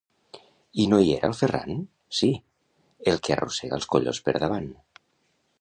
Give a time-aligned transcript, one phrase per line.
[0.83, 1.83] —I no hi era el Ferran?
[2.21, 2.31] —Sí,
[3.13, 4.71] el que arrossega els collons per davant!